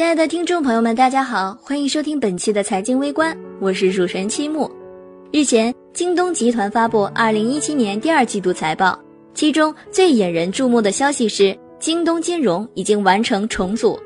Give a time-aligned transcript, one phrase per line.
[0.00, 4.68] 亲爱的听众朋友们，大家好，欢迎收听本期的财经微观，我是主持人七木。
[5.30, 8.98] 日前，京东集团发布二零一七年第二季度财报，
[9.34, 14.00] 其中最引人注目的消息是，京东金融已经完成重组，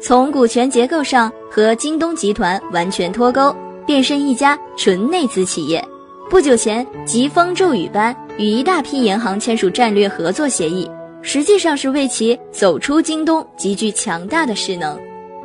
[0.00, 3.52] 从股权结构上和京东集团完全脱钩，
[3.84, 5.84] 变身一家纯内资企业。
[6.30, 10.88] 不久前，疾风骤雨般与一大批银行签署战略合作协议，
[11.20, 14.96] 实际上是为其走出京东极具强大的势能。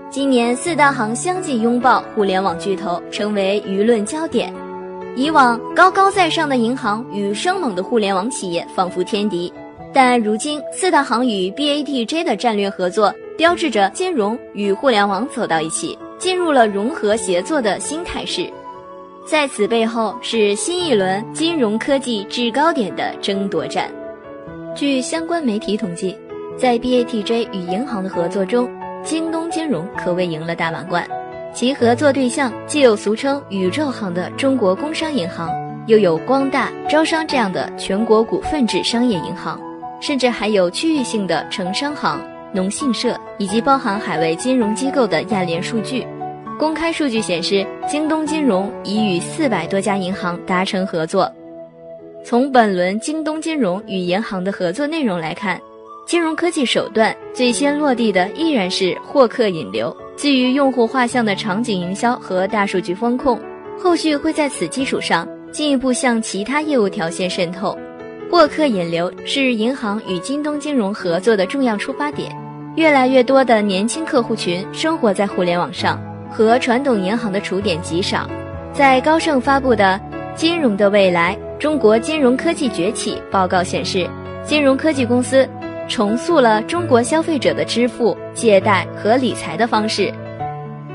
[0.10, 4.54] 今年四大行相继拥抱互联网巨头，成为舆论焦点。
[5.16, 9.52] 以往高高在上的银行与生猛的互联网企业仿佛天敌，
[9.94, 18.50] 但如今四大行与 BATJ 的战略合作，标志着金融与互联网走到一起，进入了融合协作的新态势。
[19.26, 23.92] 在此背后，是新一轮金融科技制高点的争夺战。
[24.74, 26.18] 据相关媒体统计，
[26.58, 28.70] 在 BATJ 与银行的合作中，
[29.03, 29.37] 京东
[29.68, 31.06] 金融可谓赢了大满贯，
[31.54, 35.50] 其合作对象既有俗称“宇宙行”的中国工商银行，
[35.88, 39.59] 又有光大、招商这样的全国股份制商业银行，
[40.00, 42.18] 甚至还有区域性的城商行、
[42.54, 46.08] 农信社，以及包含海外金融机构的亚联数据。
[46.58, 51.30] 公开数据显示，京东金融已与四百多家银行达成合作。
[52.24, 55.59] 从本轮京东金融与银行的合作内容来看。
[56.08, 63.38] 金融科技手段最先落地的依然是获客引流，基于用户画像的场景营销和大数据风控，
[63.77, 67.78] 后续会在此基础上进一步向其他业务条线渗透。
[68.31, 72.33] 获客引流是银行与京东金融合作的重要出发点。
[72.78, 78.25] 越来越多的年轻客户群生活在互联网上，和传统银行的触点极少。
[78.72, 80.00] 在高盛发布的
[80.38, 84.09] 《金融的未来：中国金融科技崛起》报告显示，
[84.45, 85.45] 金融科技公司。
[85.88, 90.14] 重塑了中国消费者的支付、借贷和理财的方式。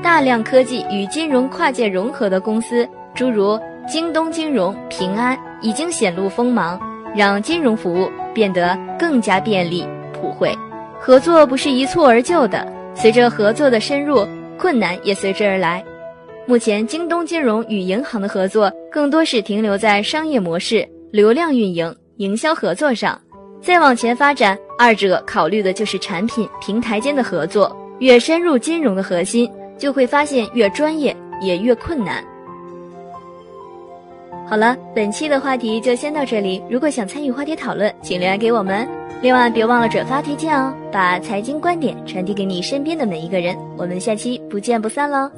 [0.01, 6.79] 大量科技与金融跨界融合的公司，诸如京东金融、平安，已经显露锋芒，
[7.15, 10.53] 让金融服务变得更加便利、普惠。
[10.99, 14.27] 合作不是一蹴而就的，随着合作的深入，
[14.57, 15.83] 困难也随之而来。
[16.45, 23.19] 目前，京东金融与银行的合作更多是停留在商业模式、流量运营、营销合作上。
[23.61, 27.75] 再往前发展，二者考虑的就是产品平台间的合作。
[27.99, 32.23] 越深入金融的核心，就会发现越专业也越困难。
[34.45, 36.61] 好了，本期的话题就先到这里。
[36.69, 38.87] 如果想参与话题讨论，请留言给我们。
[39.21, 43.55] 另外，别忘了转发推荐哦，把财经观点传递给你身边的每一个人。
[43.77, 45.31] 我们下期不见不散喽！